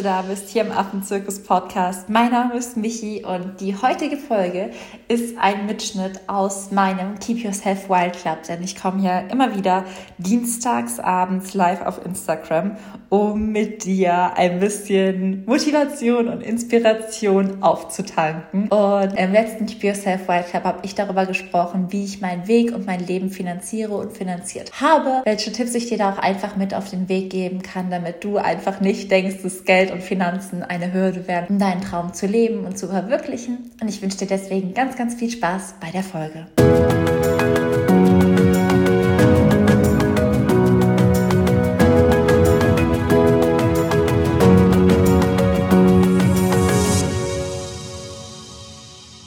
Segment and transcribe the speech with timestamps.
[0.00, 2.08] du da bist hier im Affenzirkus Podcast.
[2.08, 4.70] Mein Name ist Michi und die heutige Folge
[5.08, 9.84] ist ein Mitschnitt aus meinem Keep Yourself Wild Club, denn ich komme hier immer wieder
[10.16, 12.78] dienstags abends live auf Instagram,
[13.10, 18.68] um mit dir ein bisschen Motivation und Inspiration aufzutanken.
[18.68, 22.74] Und im letzten Keep Yourself Wild Club habe ich darüber gesprochen, wie ich meinen Weg
[22.74, 26.72] und mein Leben finanziere und finanziert habe, welche Tipps ich dir da auch einfach mit
[26.72, 30.92] auf den Weg geben kann, damit du einfach nicht denkst, dass Geld und Finanzen eine
[30.92, 33.70] Hürde werden, um deinen Traum zu leben und zu verwirklichen.
[33.80, 36.46] Und ich wünsche dir deswegen ganz, ganz viel Spaß bei der Folge.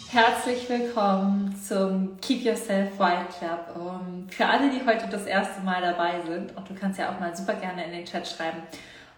[0.10, 3.76] Herzlich willkommen zum Keep Yourself Wild Club.
[3.76, 7.20] Um, für alle, die heute das erste Mal dabei sind, und du kannst ja auch
[7.20, 8.60] mal super gerne in den Chat schreiben,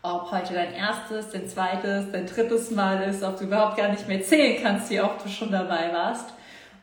[0.06, 4.08] ob heute dein erstes, dein zweites, dein drittes Mal ist, ob du überhaupt gar nicht
[4.08, 6.34] mehr zählen kannst, wie oft du schon dabei warst.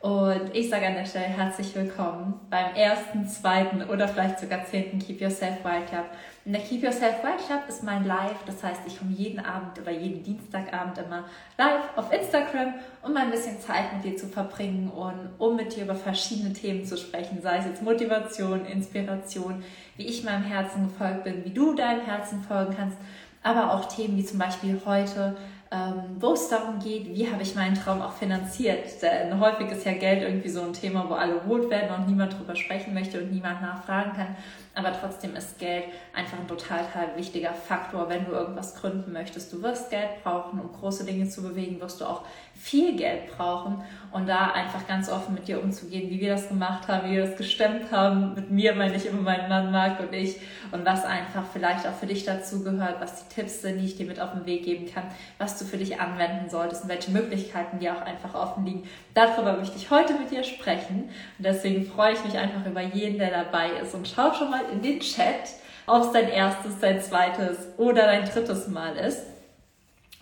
[0.03, 4.98] Und ich sage an der Stelle herzlich willkommen beim ersten, zweiten oder vielleicht sogar zehnten
[4.98, 6.06] Keep Yourself Wild Club.
[6.44, 9.81] Und der Keep Yourself Wild Club ist mein Live, das heißt, ich komme jeden Abend
[9.81, 11.22] oder jeden Dienstagabend immer
[11.56, 15.77] live auf Instagram, um mal ein bisschen Zeit mit dir zu verbringen und um mit
[15.77, 19.62] dir über verschiedene Themen zu sprechen, sei es jetzt Motivation, Inspiration,
[19.97, 22.98] wie ich meinem Herzen gefolgt bin, wie du deinem Herzen folgen kannst,
[23.44, 25.37] aber auch Themen wie zum Beispiel heute,
[25.73, 29.01] ähm, wo es darum geht, wie habe ich meinen Traum auch finanziert.
[29.01, 32.39] Denn häufig ist ja Geld irgendwie so ein Thema, wo alle rot werden und niemand
[32.39, 34.37] drüber sprechen möchte und niemand nachfragen kann.
[34.75, 35.84] Aber trotzdem ist Geld
[36.15, 39.50] einfach ein total, total wichtiger Faktor, wenn du irgendwas gründen möchtest.
[39.50, 43.83] Du wirst Geld brauchen, um große Dinge zu bewegen, wirst du auch viel Geld brauchen
[44.12, 47.27] und da einfach ganz offen mit dir umzugehen, wie wir das gemacht haben, wie wir
[47.27, 48.34] das gestemmt haben.
[48.34, 50.37] Mit mir meine ich immer meinen Mann Marc und ich
[50.71, 53.97] und was einfach vielleicht auch für dich dazu gehört, was die Tipps sind, die ich
[53.97, 55.04] dir mit auf den Weg geben kann,
[55.38, 58.88] was du für dich anwenden solltest und welche Möglichkeiten dir auch einfach offen liegen.
[59.15, 63.19] Darüber möchte ich heute mit dir sprechen und deswegen freue ich mich einfach über jeden,
[63.19, 65.50] der dabei ist und schau schon mal in den Chat,
[65.87, 69.31] ob es dein erstes, dein zweites oder dein drittes Mal ist.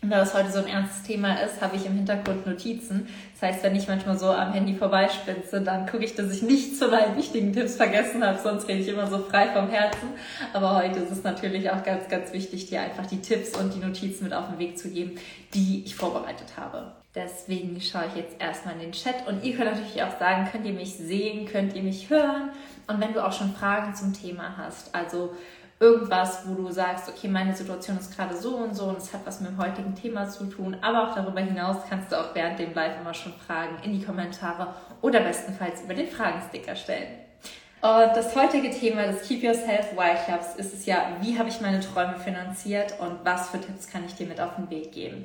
[0.02, 3.06] Und da das heute so ein ernstes Thema ist, habe ich im Hintergrund Notizen.
[3.34, 6.78] Das heißt, wenn ich manchmal so am Handy vorbeispinze, dann gucke ich, dass ich nichts
[6.78, 10.08] von meinen wichtigen Tipps vergessen habe, sonst rede ich immer so frei vom Herzen.
[10.54, 13.78] Aber heute ist es natürlich auch ganz, ganz wichtig, dir einfach die Tipps und die
[13.78, 15.18] Notizen mit auf den Weg zu geben,
[15.52, 16.92] die ich vorbereitet habe.
[17.14, 20.64] Deswegen schaue ich jetzt erstmal in den Chat und ihr könnt natürlich auch sagen, könnt
[20.64, 22.50] ihr mich sehen, könnt ihr mich hören
[22.86, 25.34] und wenn du auch schon Fragen zum Thema hast, also
[25.80, 29.22] irgendwas, wo du sagst, okay, meine Situation ist gerade so und so und es hat
[29.24, 32.58] was mit dem heutigen Thema zu tun, aber auch darüber hinaus kannst du auch während
[32.58, 37.08] dem Live immer schon Fragen in die Kommentare oder bestenfalls über den Fragensticker stellen.
[37.82, 41.62] Und das heutige Thema des Keep Yourself Wild Clubs ist es ja, wie habe ich
[41.62, 45.24] meine Träume finanziert und was für Tipps kann ich dir mit auf den Weg geben.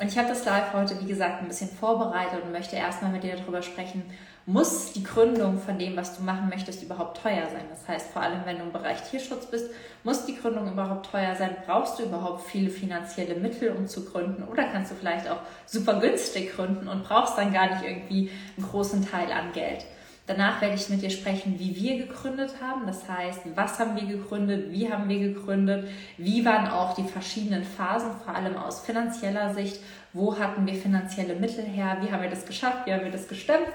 [0.00, 3.24] Und ich habe das Live heute, wie gesagt, ein bisschen vorbereitet und möchte erstmal mit
[3.24, 4.04] dir darüber sprechen,
[4.46, 7.64] muss die Gründung von dem, was du machen möchtest, überhaupt teuer sein.
[7.68, 9.70] Das heißt, vor allem wenn du im Bereich Tierschutz bist,
[10.04, 11.56] muss die Gründung überhaupt teuer sein?
[11.66, 14.44] Brauchst du überhaupt viele finanzielle Mittel, um zu gründen?
[14.44, 18.66] Oder kannst du vielleicht auch super günstig gründen und brauchst dann gar nicht irgendwie einen
[18.66, 19.84] großen Teil an Geld?
[20.28, 22.84] Danach werde ich mit dir sprechen, wie wir gegründet haben.
[22.86, 27.62] Das heißt, was haben wir gegründet, wie haben wir gegründet, wie waren auch die verschiedenen
[27.62, 29.80] Phasen, vor allem aus finanzieller Sicht,
[30.12, 33.28] wo hatten wir finanzielle Mittel her, wie haben wir das geschafft, wie haben wir das
[33.28, 33.68] gestemmt.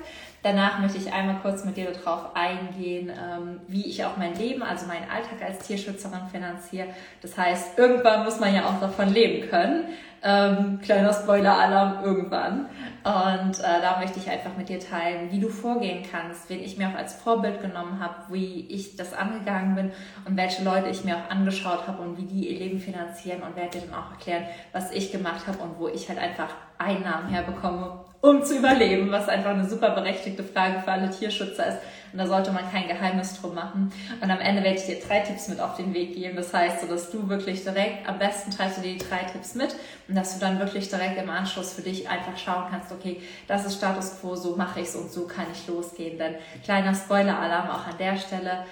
[0.44, 4.64] Danach möchte ich einmal kurz mit dir darauf eingehen, ähm, wie ich auch mein Leben,
[4.64, 6.88] also meinen Alltag als Tierschützerin finanziere.
[7.22, 9.86] Das heißt, irgendwann muss man ja auch davon leben können.
[10.24, 12.68] Ähm, kleiner Spoiler-Alarm irgendwann.
[13.04, 16.78] Und äh, da möchte ich einfach mit dir teilen, wie du vorgehen kannst, wen ich
[16.78, 19.92] mir auch als Vorbild genommen habe, wie ich das angegangen bin
[20.26, 23.56] und welche Leute ich mir auch angeschaut habe und wie die ihr Leben finanzieren und
[23.56, 24.44] werde dir dann auch erklären,
[24.74, 29.28] was ich gemacht habe und wo ich halt einfach Einnahmen herbekomme, um zu überleben, was
[29.28, 31.78] einfach eine super berechtigte Frage für alle Tierschützer ist.
[32.12, 33.92] Und da sollte man kein Geheimnis drum machen.
[34.22, 36.36] Und am Ende werde ich dir drei Tipps mit auf den Weg geben.
[36.36, 39.56] Das heißt, so dass du wirklich direkt, am besten teilst du dir die drei Tipps
[39.56, 39.74] mit
[40.10, 43.66] und dass du dann wirklich direkt im Anschluss für dich einfach schauen kannst, okay, das
[43.66, 46.18] ist Status Quo, so mache ich es und so kann ich losgehen.
[46.18, 46.36] Denn
[46.66, 48.66] kleiner Spoiler-Alarm auch an der Stelle,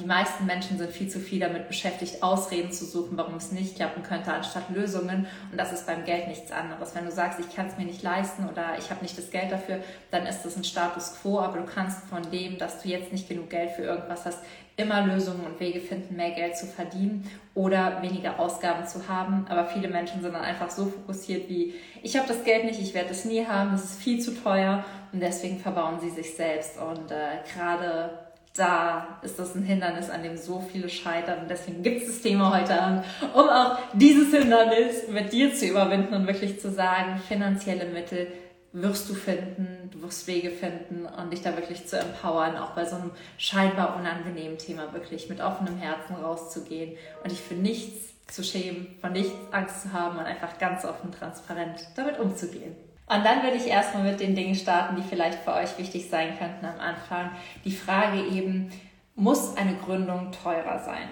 [0.00, 3.74] die meisten Menschen sind viel zu viel damit beschäftigt, Ausreden zu suchen, warum es nicht
[3.74, 5.26] klappen könnte, anstatt Lösungen.
[5.50, 6.94] Und das ist beim Geld nichts anderes.
[6.94, 9.50] Wenn du sagst, ich kann es mir nicht leisten oder ich habe nicht das Geld
[9.50, 9.80] dafür,
[10.12, 11.40] dann ist das ein Status quo.
[11.40, 14.38] Aber du kannst von dem, dass du jetzt nicht genug Geld für irgendwas hast,
[14.76, 19.46] immer Lösungen und Wege finden, mehr Geld zu verdienen oder weniger Ausgaben zu haben.
[19.48, 22.94] Aber viele Menschen sind dann einfach so fokussiert wie, ich habe das Geld nicht, ich
[22.94, 26.78] werde es nie haben, es ist viel zu teuer und deswegen verbauen sie sich selbst.
[26.78, 28.25] Und äh, gerade
[28.56, 31.40] da ist das ein Hindernis, an dem so viele scheitern.
[31.42, 33.04] Und deswegen gibt es das Thema heute an,
[33.34, 38.28] um auch dieses Hindernis mit dir zu überwinden und wirklich zu sagen, finanzielle Mittel
[38.72, 42.84] wirst du finden, du wirst Wege finden und dich da wirklich zu empowern, auch bei
[42.84, 48.42] so einem scheinbar unangenehmen Thema wirklich mit offenem Herzen rauszugehen und dich für nichts zu
[48.42, 52.74] schämen, von nichts Angst zu haben und einfach ganz offen, transparent damit umzugehen.
[53.08, 56.36] Und dann würde ich erstmal mit den Dingen starten, die vielleicht für euch wichtig sein
[56.38, 57.30] könnten am Anfang.
[57.64, 58.72] Die Frage eben,
[59.14, 61.08] muss eine Gründung teurer sein?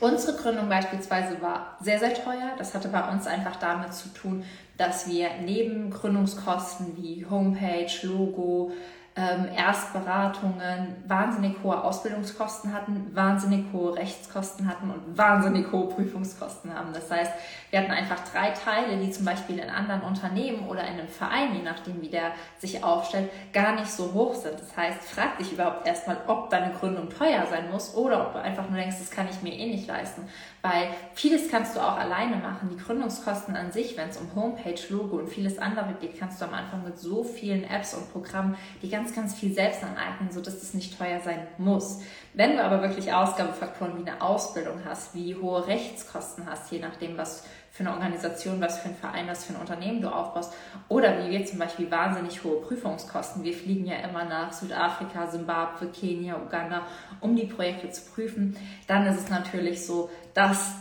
[0.00, 2.54] Unsere Gründung beispielsweise war sehr, sehr teuer.
[2.58, 4.44] Das hatte bei uns einfach damit zu tun,
[4.76, 8.72] dass wir neben Gründungskosten wie Homepage, Logo,
[9.14, 16.94] ähm, Erstberatungen wahnsinnig hohe Ausbildungskosten hatten, wahnsinnig hohe Rechtskosten hatten und wahnsinnig hohe Prüfungskosten haben.
[16.94, 17.30] Das heißt,
[17.70, 21.54] wir hatten einfach drei Teile, die zum Beispiel in anderen Unternehmen oder in einem Verein,
[21.54, 24.58] je nachdem wie der sich aufstellt, gar nicht so hoch sind.
[24.58, 28.40] Das heißt, frag dich überhaupt erstmal, ob deine Gründung teuer sein muss oder ob du
[28.40, 30.26] einfach nur denkst, das kann ich mir eh nicht leisten.
[30.62, 32.70] Weil vieles kannst du auch alleine machen.
[32.70, 36.44] Die Gründungskosten an sich, wenn es um Homepage, Logo und vieles andere geht, kannst du
[36.44, 40.60] am Anfang mit so vielen Apps und Programmen die ganz, ganz viel selbst aneignen, sodass
[40.60, 42.02] das nicht teuer sein muss.
[42.34, 47.18] Wenn du aber wirklich Ausgabefaktoren wie eine Ausbildung hast, wie hohe Rechtskosten hast, je nachdem,
[47.18, 50.52] was für eine Organisation, was für ein Verein, was für ein Unternehmen du aufbaust,
[50.88, 53.44] oder wie wir zum Beispiel wahnsinnig hohe Prüfungskosten.
[53.44, 56.82] Wir fliegen ja immer nach Südafrika, Simbabwe, Kenia, Uganda,
[57.20, 58.56] um die Projekte zu prüfen.
[58.86, 60.72] Dann ist es natürlich so, dass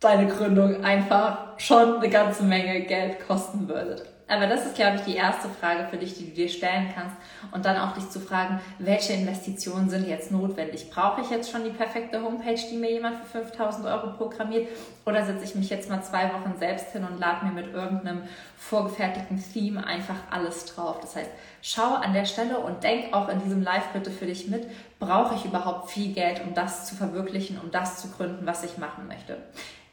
[0.00, 4.15] deine Gründung einfach schon eine ganze Menge Geld kosten würde.
[4.28, 7.14] Aber das ist, glaube ich, die erste Frage für dich, die du dir stellen kannst.
[7.52, 10.90] Und dann auch dich zu fragen, welche Investitionen sind jetzt notwendig?
[10.90, 14.66] Brauche ich jetzt schon die perfekte Homepage, die mir jemand für 5000 Euro programmiert?
[15.04, 18.22] Oder setze ich mich jetzt mal zwei Wochen selbst hin und lade mir mit irgendeinem
[18.56, 20.98] vorgefertigten Theme einfach alles drauf?
[21.00, 21.30] Das heißt,
[21.62, 24.66] schau an der Stelle und denk auch in diesem Live bitte für dich mit,
[24.98, 28.76] brauche ich überhaupt viel Geld, um das zu verwirklichen, um das zu gründen, was ich
[28.76, 29.36] machen möchte?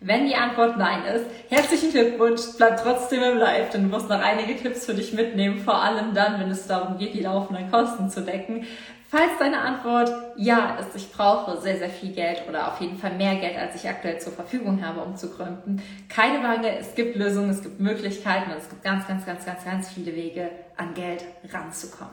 [0.06, 4.20] Wenn die Antwort Nein ist, herzlichen Glückwunsch, bleib trotzdem im Live, denn du musst noch
[4.20, 8.10] einige Tipps für dich mitnehmen, vor allem dann, wenn es darum geht, die laufenden Kosten
[8.10, 8.68] zu decken.
[9.10, 13.14] Falls deine Antwort Ja ist, ich brauche sehr, sehr viel Geld oder auf jeden Fall
[13.14, 17.16] mehr Geld, als ich aktuell zur Verfügung habe, um zu gründen, keine Bange, es gibt
[17.16, 20.94] Lösungen, es gibt Möglichkeiten und es gibt ganz, ganz, ganz, ganz, ganz viele Wege, an
[20.96, 22.12] Geld ranzukommen.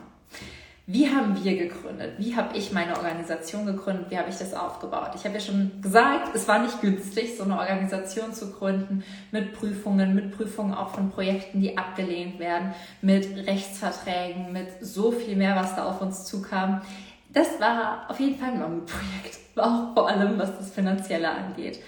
[0.93, 2.15] Wie haben wir gegründet?
[2.19, 4.07] Wie habe ich meine Organisation gegründet?
[4.09, 5.11] Wie habe ich das aufgebaut?
[5.15, 9.53] Ich habe ja schon gesagt, es war nicht günstig, so eine Organisation zu gründen mit
[9.53, 15.55] Prüfungen, mit Prüfungen auch von Projekten, die abgelehnt werden, mit Rechtsverträgen, mit so viel mehr,
[15.55, 16.81] was da auf uns zukam.
[17.29, 21.79] Das war auf jeden Fall ein Mammutprojekt, auch vor allem was das Finanzielle angeht.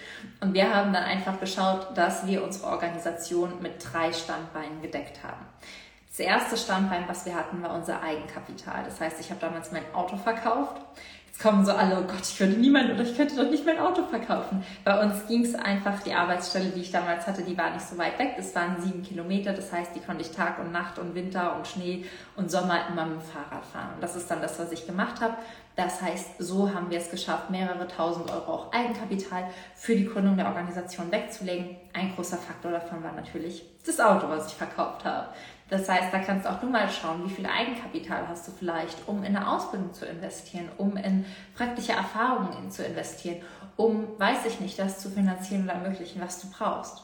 [0.41, 5.45] Und wir haben dann einfach geschaut, dass wir unsere Organisation mit drei Standbeinen gedeckt haben.
[6.13, 8.85] Das erste Standbein, was wir hatten, war unser Eigenkapital.
[8.85, 10.79] Das heißt, ich habe damals mein Auto verkauft.
[11.27, 13.79] Jetzt kommen so alle, oh Gott, ich könnte niemand oder ich könnte doch nicht mein
[13.79, 14.63] Auto verkaufen.
[14.85, 17.97] Bei uns ging es einfach, die Arbeitsstelle, die ich damals hatte, die war nicht so
[17.97, 18.35] weit weg.
[18.37, 21.67] Es waren sieben Kilometer, das heißt, die konnte ich Tag und Nacht und Winter und
[21.67, 22.05] Schnee
[22.37, 23.95] und Sommer immer mit dem Fahrrad fahren.
[23.95, 25.39] Und das ist dann das, was ich gemacht habe.
[25.75, 29.45] Das heißt, so haben wir es geschafft, mehrere tausend Euro auch Eigenkapital
[29.75, 31.77] für die Gründung der Organisation wegzulegen.
[31.95, 35.29] Ein großer Faktor davon war natürlich das Auto, was ich verkauft habe.
[35.73, 39.25] Das heißt, da kannst auch du mal schauen, wie viel Eigenkapital hast du vielleicht, um
[39.25, 41.25] in eine Ausbildung zu investieren, um in
[41.55, 43.41] praktische Erfahrungen zu investieren,
[43.77, 47.03] um, weiß ich nicht, das zu finanzieren oder ermöglichen, was du brauchst.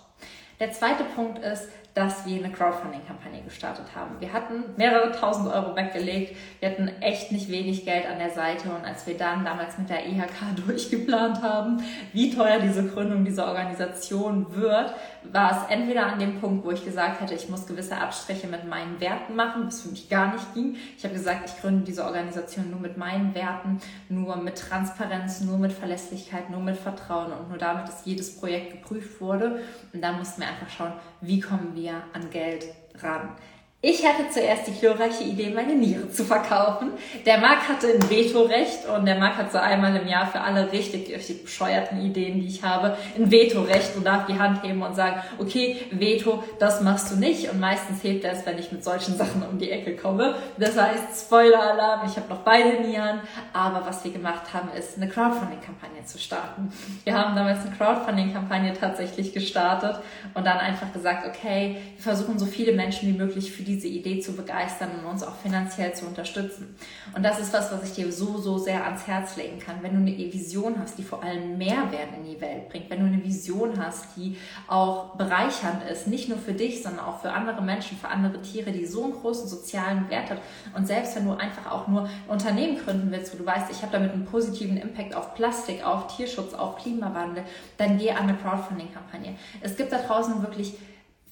[0.60, 4.20] Der zweite Punkt ist, dass wir eine Crowdfunding-Kampagne gestartet haben.
[4.20, 8.68] Wir hatten mehrere tausend Euro weggelegt, wir hatten echt nicht wenig Geld an der Seite
[8.70, 13.48] und als wir dann damals mit der IHK durchgeplant haben, wie teuer diese Gründung dieser
[13.48, 14.94] Organisation wird,
[15.32, 18.68] war es entweder an dem Punkt, wo ich gesagt hätte, ich muss gewisse Abstriche mit
[18.68, 20.76] meinen Werten machen, was für mich gar nicht ging.
[20.96, 25.58] Ich habe gesagt, ich gründe diese Organisation nur mit meinen Werten, nur mit Transparenz, nur
[25.58, 29.60] mit Verlässlichkeit, nur mit Vertrauen und nur damit, dass jedes Projekt geprüft wurde.
[29.92, 32.66] Und dann mussten wir einfach schauen, wie kommen wir an Geld
[33.02, 33.36] ran.
[33.80, 36.90] Ich hatte zuerst die glorreiche Idee, meine Niere zu verkaufen.
[37.24, 40.72] Der Marc hatte ein Vetorecht und der Marc hat so einmal im Jahr für alle
[40.72, 44.96] richtig, richtig bescheuerten Ideen, die ich habe, ein Vetorecht und darf die Hand heben und
[44.96, 47.52] sagen, okay, Veto, das machst du nicht.
[47.52, 50.34] Und meistens hebt er es, wenn ich mit solchen Sachen um die Ecke komme.
[50.58, 53.20] Das heißt, Spoiler-Alarm, ich habe noch beide Nieren.
[53.52, 56.72] Aber was wir gemacht haben, ist eine Crowdfunding-Kampagne zu starten.
[57.04, 60.00] Wir haben damals eine Crowdfunding-Kampagne tatsächlich gestartet
[60.34, 64.20] und dann einfach gesagt, okay, wir versuchen so viele Menschen wie möglich für diese Idee
[64.20, 66.74] zu begeistern und uns auch finanziell zu unterstützen.
[67.14, 69.76] Und das ist was, was ich dir so, so sehr ans Herz legen kann.
[69.82, 73.06] Wenn du eine Vision hast, die vor allem Mehrwert in die Welt bringt, wenn du
[73.06, 77.62] eine Vision hast, die auch bereichernd ist, nicht nur für dich, sondern auch für andere
[77.62, 80.38] Menschen, für andere Tiere, die so einen großen sozialen Wert hat.
[80.74, 83.82] Und selbst wenn du einfach auch nur ein Unternehmen gründen willst, wo du weißt, ich
[83.82, 87.44] habe damit einen positiven Impact auf Plastik, auf Tierschutz, auf Klimawandel,
[87.76, 89.36] dann geh an eine Crowdfunding-Kampagne.
[89.60, 90.74] Es gibt da draußen wirklich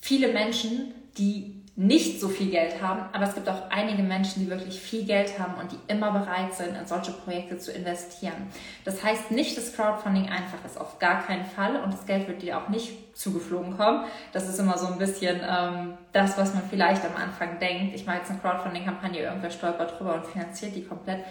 [0.00, 4.50] viele Menschen, die nicht so viel Geld haben, aber es gibt auch einige Menschen, die
[4.50, 8.48] wirklich viel Geld haben und die immer bereit sind, in solche Projekte zu investieren.
[8.86, 12.40] Das heißt nicht, dass Crowdfunding einfach ist, auf gar keinen Fall und das Geld wird
[12.40, 14.06] dir auch nicht zugeflogen kommen.
[14.32, 17.94] Das ist immer so ein bisschen ähm, das, was man vielleicht am Anfang denkt.
[17.94, 21.24] Ich mache jetzt eine Crowdfunding-Kampagne, irgendwer stolpert drüber und finanziert die komplett.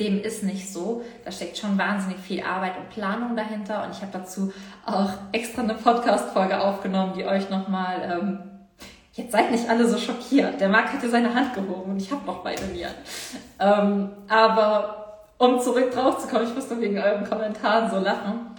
[0.00, 1.04] Dem ist nicht so.
[1.22, 3.84] Da steckt schon wahnsinnig viel Arbeit und Planung dahinter.
[3.84, 4.50] Und ich habe dazu
[4.86, 8.51] auch extra eine Podcast-Folge aufgenommen, die euch nochmal ähm,
[9.12, 10.60] Jetzt seid nicht alle so schockiert.
[10.60, 12.94] Der Marc hatte seine Hand gehoben und ich habe noch beide Viren.
[13.60, 18.52] Ähm, aber um zurück drauf zu kommen, ich muss nur wegen euren Kommentaren so lachen.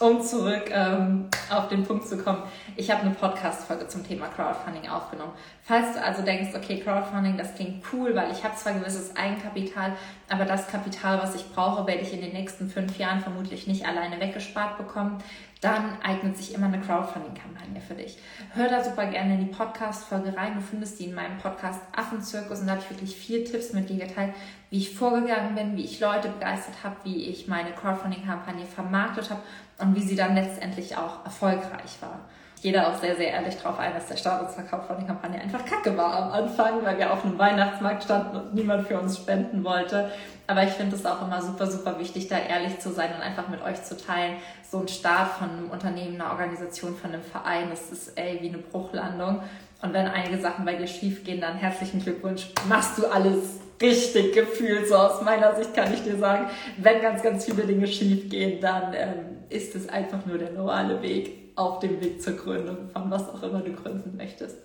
[0.00, 2.42] Um zurück ähm, auf den Punkt zu kommen,
[2.76, 5.32] ich habe eine Podcast-Folge zum Thema Crowdfunding aufgenommen.
[5.62, 9.92] Falls du also denkst, okay, Crowdfunding, das klingt cool, weil ich habe zwar gewisses Eigenkapital,
[10.28, 13.86] aber das Kapital, was ich brauche, werde ich in den nächsten fünf Jahren vermutlich nicht
[13.86, 15.22] alleine weggespart bekommen,
[15.60, 18.18] dann eignet sich immer eine Crowdfunding-Kampagne für dich.
[18.52, 20.56] Hör da super gerne in die Podcast-Folge rein.
[20.56, 23.88] Du findest die in meinem Podcast Affenzirkus und da habe ich wirklich vier Tipps mit
[23.88, 24.34] dir geteilt,
[24.74, 29.40] wie ich vorgegangen bin, wie ich Leute begeistert habe, wie ich meine Crowdfunding-Kampagne vermarktet habe
[29.78, 32.18] und wie sie dann letztendlich auch erfolgreich war
[32.64, 35.94] jeder auch sehr, sehr ehrlich darauf ein, dass der Startungsverkauf von der Kampagne einfach kacke
[35.98, 40.10] war am Anfang, weil wir auf einem Weihnachtsmarkt standen und niemand für uns spenden wollte.
[40.46, 43.48] Aber ich finde es auch immer super, super wichtig, da ehrlich zu sein und einfach
[43.48, 44.36] mit euch zu teilen.
[44.66, 48.48] So ein Start von einem Unternehmen, einer Organisation, von einem Verein, das ist ey, wie
[48.48, 49.42] eine Bruchlandung.
[49.82, 52.48] Und wenn einige Sachen bei dir schief gehen, dann herzlichen Glückwunsch.
[52.66, 54.88] Machst du alles richtig gefühlt.
[54.88, 56.46] So aus meiner Sicht kann ich dir sagen,
[56.78, 59.12] wenn ganz, ganz viele Dinge schief gehen, dann ähm,
[59.48, 63.42] ist es einfach nur der normale Weg auf dem Weg zur Gründung von was auch
[63.42, 64.56] immer du gründen möchtest.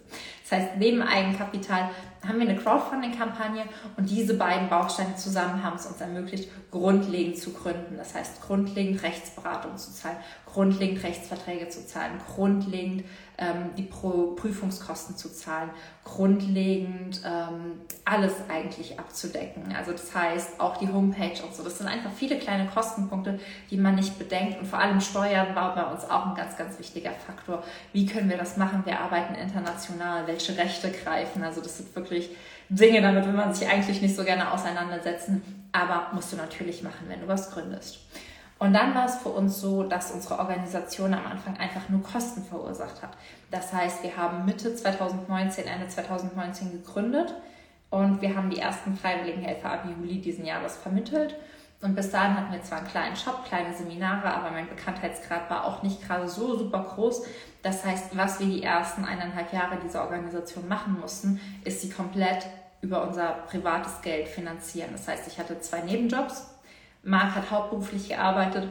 [0.50, 1.90] Das heißt, neben Eigenkapital
[2.28, 3.64] haben wir eine Crowdfunding-Kampagne
[3.96, 7.96] und diese beiden Bausteine zusammen haben es uns ermöglicht, grundlegend zu gründen.
[7.98, 13.06] Das heißt, grundlegend Rechtsberatung zu zahlen, grundlegend Rechtsverträge zu zahlen, grundlegend
[13.38, 15.70] ähm, die Pro Prüfungskosten zu zahlen,
[16.04, 19.74] grundlegend ähm, alles eigentlich abzudecken.
[19.78, 21.64] Also das heißt auch die Homepage und so.
[21.64, 23.40] Das sind einfach viele kleine Kostenpunkte,
[23.72, 24.60] die man nicht bedenkt.
[24.60, 27.64] Und vor allem Steuern war bei uns auch ein ganz, ganz wichtiger Faktor.
[27.94, 28.82] Wie können wir das machen?
[28.86, 30.28] Wir arbeiten international.
[30.28, 31.44] Welche Rechte greifen?
[31.44, 32.30] Also das sind wirklich
[32.70, 35.42] Dinge, damit will man sich eigentlich nicht so gerne auseinandersetzen.
[35.72, 38.00] Aber musst du natürlich machen, wenn du was gründest.
[38.60, 42.44] Und dann war es für uns so, dass unsere Organisation am Anfang einfach nur Kosten
[42.44, 43.12] verursacht hat.
[43.52, 47.34] Das heißt, wir haben Mitte 2019, Ende 2019 gegründet
[47.90, 51.36] und wir haben die ersten freiwilligen Helfer ab Juli diesen Jahres vermittelt.
[51.82, 55.66] Und bis dahin hatten wir zwar einen kleinen Shop, kleine Seminare, aber mein Bekanntheitsgrad war
[55.66, 57.26] auch nicht gerade so super groß.
[57.62, 62.46] Das heißt, was wir die ersten eineinhalb Jahre dieser Organisation machen mussten, ist sie komplett
[62.82, 64.90] über unser privates Geld finanzieren.
[64.92, 66.50] Das heißt, ich hatte zwei Nebenjobs,
[67.04, 68.70] Marc hat hauptberuflich gearbeitet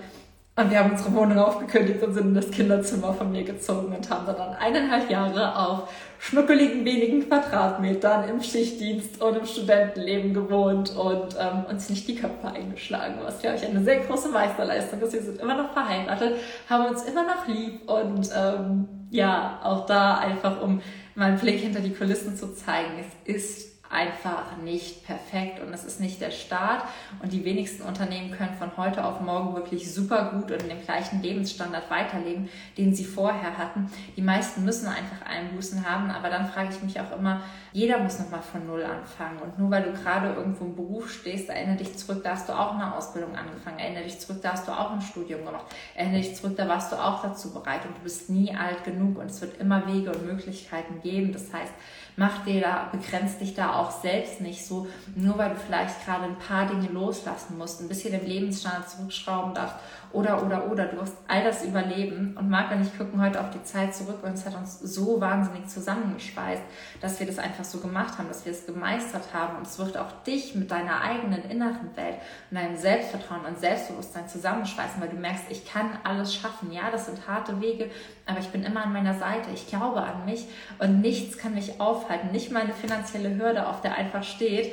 [0.58, 4.10] und wir haben unsere Wohnung aufgekündigt und sind in das Kinderzimmer von mir gezogen und
[4.10, 5.88] haben dann eineinhalb Jahre auf
[6.18, 12.48] schnuckeligen wenigen Quadratmetern im Schichtdienst und im Studentenleben gewohnt und ähm, uns nicht die Köpfe
[12.48, 15.12] eingeschlagen, was glaube ich eine sehr große Meisterleistung ist.
[15.12, 16.38] Wir sind immer noch verheiratet,
[16.68, 20.82] haben uns immer noch lieb und ähm, ja, auch da einfach, um
[21.14, 25.85] mal einen Blick hinter die Kulissen zu zeigen, es ist einfach nicht perfekt und es
[25.85, 26.85] ist nicht der Start.
[27.23, 30.83] Und die wenigsten Unternehmen können von heute auf morgen wirklich super gut und in dem
[30.83, 33.90] gleichen Lebensstandard weiterleben, den sie vorher hatten.
[34.16, 37.42] Die meisten müssen einfach Einbußen haben, aber dann frage ich mich auch immer,
[37.73, 39.38] jeder muss nochmal von Null anfangen.
[39.38, 42.52] Und nur weil du gerade irgendwo im Beruf stehst, erinnere dich zurück, da hast du
[42.52, 46.21] auch eine Ausbildung angefangen, erinnere dich zurück, da hast du auch ein Studium gemacht, erinnere
[46.21, 49.26] dich zurück, da warst du auch dazu bereit und du bist nie alt genug und
[49.30, 51.33] es wird immer Wege und Möglichkeiten geben.
[51.33, 51.73] Das heißt,
[52.16, 56.25] mach dir da, begrenzt dich da auch selbst nicht so, nur weil du vielleicht gerade
[56.25, 59.76] ein paar Dinge loslassen musst, ein bisschen im Lebensstandard zurückschrauben darfst
[60.12, 60.87] oder, oder, oder.
[60.87, 64.18] Du wirst all das überleben und mag wenn ich gucken heute auf die Zeit zurück
[64.23, 66.62] und es hat uns so wahnsinnig zusammengeschweißt,
[67.00, 69.97] dass wir das einfach so gemacht haben, dass wir es gemeistert haben und es wird
[69.97, 72.16] auch dich mit deiner eigenen inneren Welt
[72.50, 76.73] und deinem Selbstvertrauen und Selbstbewusstsein zusammenschweißen, weil du merkst, ich kann alles schaffen.
[76.73, 77.90] Ja, das sind harte Wege,
[78.28, 79.50] aber ich bin immer an meiner Seite.
[79.54, 80.44] Ich glaube an mich
[80.78, 82.30] und nichts kann mich aufhalten.
[82.30, 84.73] Nicht meine finanzielle Hürde, auf der einfach steht,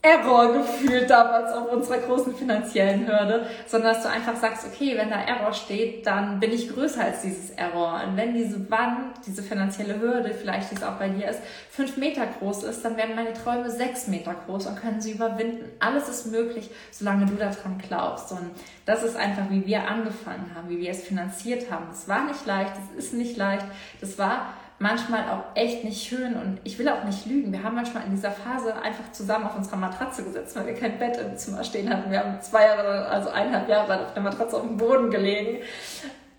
[0.00, 5.10] Error gefühlt damals auf unserer großen finanziellen Hürde, sondern dass du einfach sagst, okay, wenn
[5.10, 8.02] da Error steht, dann bin ich größer als dieses Error.
[8.06, 11.96] Und wenn diese Wand, diese finanzielle Hürde, vielleicht die es auch bei dir ist, fünf
[11.96, 15.64] Meter groß ist, dann werden meine Träume sechs Meter groß und können sie überwinden.
[15.80, 18.30] Alles ist möglich, solange du daran glaubst.
[18.30, 18.52] Und
[18.86, 21.88] das ist einfach, wie wir angefangen haben, wie wir es finanziert haben.
[21.90, 23.66] Es war nicht leicht, es ist nicht leicht.
[24.00, 27.52] Das war manchmal auch echt nicht schön und ich will auch nicht lügen.
[27.52, 30.98] Wir haben manchmal in dieser Phase einfach zusammen auf unserer Matratze gesetzt, weil wir kein
[30.98, 32.10] Bett im Zimmer stehen hatten.
[32.10, 35.58] Wir haben zwei Jahre, also eineinhalb Jahre auf der Matratze auf dem Boden gelegen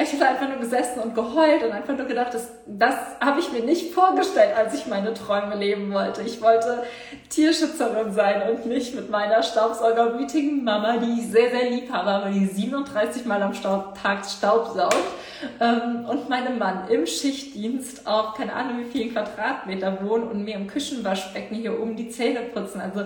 [0.02, 3.52] ich habe einfach nur gesessen und geheult und einfach nur gedacht, das, das habe ich
[3.52, 6.22] mir nicht vorgestellt, als ich meine Träume leben wollte.
[6.22, 6.84] Ich wollte
[7.28, 12.30] Tierschützerin sein und nicht mit meiner staubsaugerwütigen Mama, die ich sehr, sehr lieb habe, aber
[12.30, 14.96] die 37 Mal am Tag Staubsaugt
[15.60, 20.56] ähm, und meinem Mann im Schichtdienst auf keine Ahnung wie vielen Quadratmeter wohnen und mir
[20.56, 22.80] im Küchenwaschbecken hier oben die Zähne putzen.
[22.80, 23.06] Also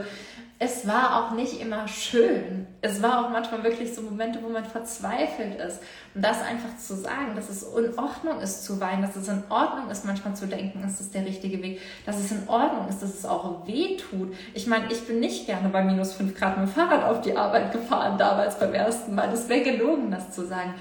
[0.63, 2.67] es war auch nicht immer schön.
[2.81, 5.81] Es war auch manchmal wirklich so Momente, wo man verzweifelt ist.
[6.15, 9.43] Und das einfach zu sagen, dass es in Ordnung ist zu weinen, dass es in
[9.49, 13.01] Ordnung ist, manchmal zu denken, ist das der richtige Weg, dass es in Ordnung ist,
[13.01, 14.33] dass es auch weh tut.
[14.53, 17.35] Ich meine, ich bin nicht gerne bei minus fünf Grad mit dem Fahrrad auf die
[17.35, 19.29] Arbeit gefahren, damals beim ersten Mal.
[19.29, 20.75] Das wäre gelogen, das zu sagen.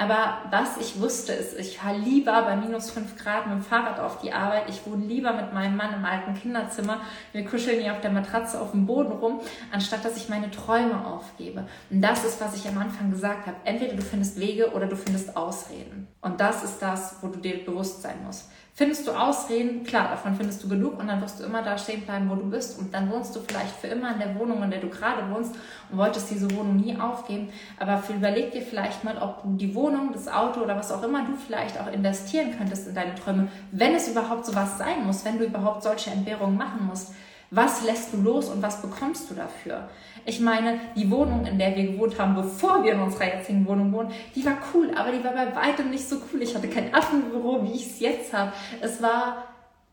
[0.00, 3.98] Aber was ich wusste, ist, ich fahre lieber bei minus fünf Grad mit dem Fahrrad
[3.98, 4.68] auf die Arbeit.
[4.68, 7.00] Ich wohne lieber mit meinem Mann im alten Kinderzimmer.
[7.32, 9.40] Wir kuscheln hier auf der Matratze auf dem Boden rum,
[9.72, 11.66] anstatt dass ich meine Träume aufgebe.
[11.90, 13.56] Und das ist, was ich am Anfang gesagt habe.
[13.64, 16.06] Entweder du findest Wege oder du findest Ausreden.
[16.20, 18.50] Und das ist das, wo du dir bewusst sein musst.
[18.78, 19.82] Findest du Ausreden?
[19.82, 22.48] Klar, davon findest du genug und dann wirst du immer da stehen bleiben, wo du
[22.48, 22.78] bist.
[22.78, 25.56] Und dann wohnst du vielleicht für immer in der Wohnung, in der du gerade wohnst
[25.90, 27.48] und wolltest diese Wohnung nie aufgeben.
[27.80, 31.24] Aber überleg dir vielleicht mal, ob du die Wohnung, das Auto oder was auch immer
[31.24, 35.40] du vielleicht auch investieren könntest in deine Träume, wenn es überhaupt sowas sein muss, wenn
[35.40, 37.14] du überhaupt solche Entbehrungen machen musst.
[37.50, 39.88] Was lässt du los und was bekommst du dafür?
[40.26, 43.90] Ich meine, die Wohnung, in der wir gewohnt haben, bevor wir in unserer jetzigen Wohnung
[43.92, 46.42] wohnen, die war cool, aber die war bei weitem nicht so cool.
[46.42, 48.52] Ich hatte kein Affenbüro, wie ich es jetzt habe.
[48.82, 49.44] Es war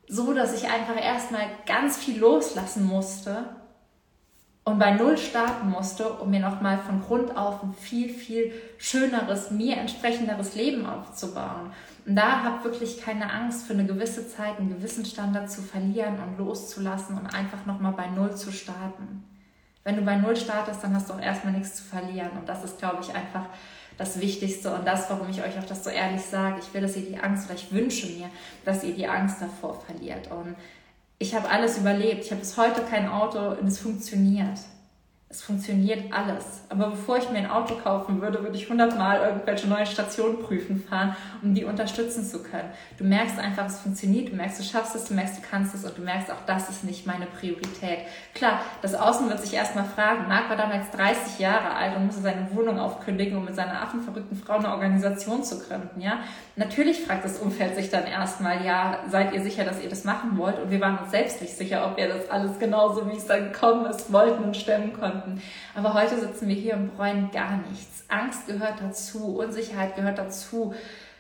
[0.08, 3.46] so, dass ich einfach erstmal ganz viel loslassen musste
[4.66, 9.52] und bei Null starten musste, um mir nochmal von Grund auf ein viel, viel schöneres,
[9.52, 11.72] mir entsprechenderes Leben aufzubauen.
[12.06, 16.20] Und da hab wirklich keine Angst, für eine gewisse Zeit einen gewissen Standard zu verlieren
[16.20, 19.24] und loszulassen und einfach nochmal bei Null zu starten.
[19.84, 22.32] Wenn du bei Null startest, dann hast du auch erstmal nichts zu verlieren.
[22.38, 23.46] Und das ist, glaube ich, einfach
[23.98, 26.58] das Wichtigste und das, warum ich euch auch das so ehrlich sage.
[26.60, 28.30] Ich will, dass ihr die Angst, oder ich wünsche mir,
[28.66, 30.30] dass ihr die Angst davor verliert.
[30.32, 30.56] Und
[31.18, 32.26] ich habe alles überlebt.
[32.26, 34.60] Ich habe bis heute kein Auto und es funktioniert.
[35.28, 36.62] Es funktioniert alles.
[36.70, 40.84] Aber bevor ich mir ein Auto kaufen würde, würde ich hundertmal irgendwelche neue Stationen prüfen
[40.88, 42.70] fahren, um die unterstützen zu können.
[43.00, 45.84] Du merkst einfach, es funktioniert, du merkst, du schaffst es, du merkst, du kannst es
[45.84, 48.00] und du merkst auch, das ist nicht meine Priorität.
[48.36, 52.22] Klar, das Außen wird sich erstmal fragen, Marc war damals 30 Jahre alt und musste
[52.22, 56.20] seine Wohnung aufkündigen, um mit seiner affenverrückten Frau eine Organisation zu gründen, ja.
[56.56, 60.38] Natürlich fragt das Umfeld sich dann erstmal, ja, seid ihr sicher, dass ihr das machen
[60.38, 60.58] wollt?
[60.60, 63.52] Und wir waren uns selbst nicht sicher, ob wir das alles genauso, wie es dann
[63.52, 65.15] gekommen ist, wollten und stemmen konnten.
[65.74, 68.06] Aber heute sitzen wir hier und bereuen gar nichts.
[68.08, 70.74] Angst gehört dazu, Unsicherheit gehört dazu.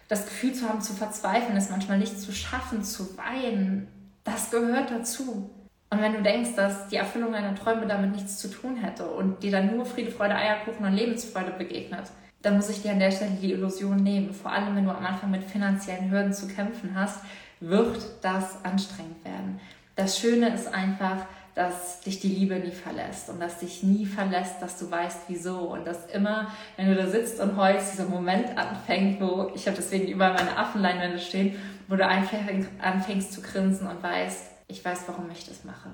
[0.08, 3.88] Das Gefühl zu haben, zu verzweifeln, es manchmal nicht zu schaffen, zu weinen,
[4.23, 5.49] das gehört dazu.
[5.89, 9.43] Und wenn du denkst, dass die Erfüllung deiner Träume damit nichts zu tun hätte und
[9.43, 13.12] dir dann nur Friede, Freude, Eierkuchen und Lebensfreude begegnet, dann muss ich dir an der
[13.12, 14.34] Stelle die Illusion nehmen.
[14.34, 17.21] Vor allem, wenn du am Anfang mit finanziellen Hürden zu kämpfen hast,
[17.60, 19.60] wird das anstrengend werden.
[19.95, 21.25] Das Schöne ist einfach,
[21.56, 25.60] dass dich die Liebe nie verlässt und dass dich nie verlässt, dass du weißt, wieso
[25.60, 29.78] und dass immer, wenn du da sitzt und heulst, dieser Moment anfängt, wo ich habe
[29.78, 31.56] deswegen überall meine Affenleinwände stehen,
[31.88, 35.89] wo du anfängst zu grinsen und weißt, ich weiß, warum ich das mache.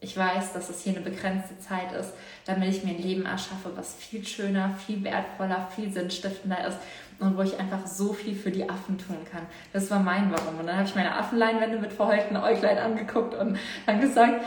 [0.00, 2.12] Ich weiß, dass es hier eine begrenzte Zeit ist,
[2.44, 6.76] damit ich mir ein Leben erschaffe, was viel schöner, viel wertvoller, viel sinnstiftender ist
[7.20, 9.46] und wo ich einfach so viel für die Affen tun kann.
[9.72, 10.58] Das war mein Warum.
[10.58, 14.44] Und dann habe ich meine Affenleinwände mit verheulten Äuglein angeguckt und dann gesagt,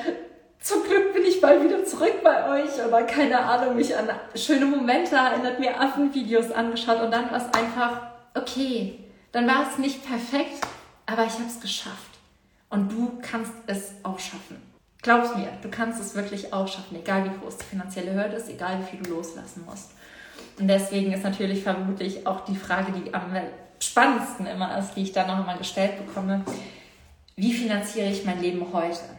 [0.65, 4.65] zum Glück bin ich bald wieder zurück bei euch oder keine Ahnung, mich an schöne
[4.65, 8.01] Momente erinnert, mir Affenvideos angeschaut und dann war es einfach
[8.33, 8.99] okay.
[9.31, 10.65] Dann war es nicht perfekt,
[11.05, 12.17] aber ich habe es geschafft.
[12.71, 14.59] Und du kannst es auch schaffen.
[15.03, 18.49] Glaub's mir, du kannst es wirklich auch schaffen, egal wie groß die finanzielle Hürde ist,
[18.49, 19.91] egal wie viel du loslassen musst.
[20.59, 23.37] Und deswegen ist natürlich vermutlich auch die Frage, die am
[23.79, 26.43] spannendsten immer ist, die ich dann noch einmal gestellt bekomme,
[27.35, 29.14] wie finanziere ich mein Leben heute?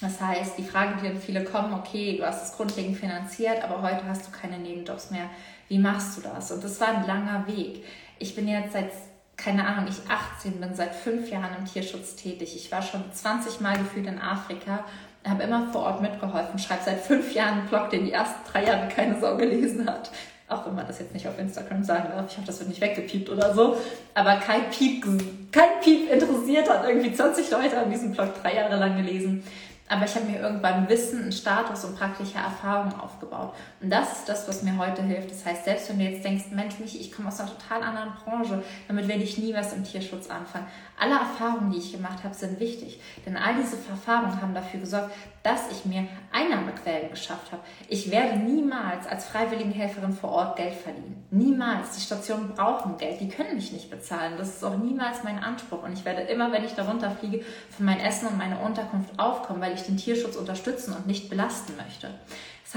[0.00, 3.82] Das heißt, die Frage, die dann viele kommen, okay, du hast es grundlegend finanziert, aber
[3.82, 5.30] heute hast du keine Nebenjobs mehr.
[5.68, 6.52] Wie machst du das?
[6.52, 7.84] Und das war ein langer Weg.
[8.18, 8.90] Ich bin jetzt seit
[9.36, 12.56] keine Ahnung, ich 18 bin seit fünf Jahren im Tierschutz tätig.
[12.56, 14.84] Ich war schon 20 Mal gefühlt in Afrika.
[15.26, 18.64] habe immer vor Ort mitgeholfen, schreibe seit fünf Jahren einen Blog, den die ersten drei
[18.64, 20.10] Jahre keine Sau gelesen hat.
[20.48, 22.30] Auch wenn man das jetzt nicht auf Instagram sagen darf.
[22.30, 23.76] Ich hoffe, das wird nicht weggepiept oder so.
[24.14, 25.04] Aber kein Piep,
[25.50, 29.42] kein Piep interessiert hat irgendwie 20 Leute an diesem Blog drei Jahre lang gelesen.
[29.88, 33.54] Aber ich habe mir irgendwann Wissen, einen Status und praktische Erfahrungen aufgebaut.
[33.80, 35.30] Und das ist das, was mir heute hilft.
[35.30, 38.12] Das heißt, selbst wenn du jetzt denkst, Mensch, Michi, ich komme aus einer total anderen
[38.24, 40.66] Branche, damit werde ich nie was im Tierschutz anfangen.
[40.98, 43.00] Alle Erfahrungen, die ich gemacht habe, sind wichtig.
[43.24, 47.62] Denn all diese Erfahrungen haben dafür gesorgt, dass ich mir Einnahmequellen geschafft habe.
[47.88, 51.24] Ich werde niemals als Freiwilligenhelferin vor Ort Geld verdienen.
[51.30, 51.94] Niemals.
[51.94, 53.20] Die Stationen brauchen Geld.
[53.20, 54.34] Die können mich nicht bezahlen.
[54.38, 55.84] Das ist auch niemals mein Anspruch.
[55.84, 59.60] Und ich werde immer, wenn ich darunter fliege, für mein Essen und meine Unterkunft aufkommen,
[59.60, 62.10] weil ich den Tierschutz unterstützen und nicht belasten möchte.